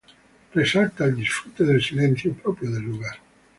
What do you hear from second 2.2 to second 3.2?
propio del lugar.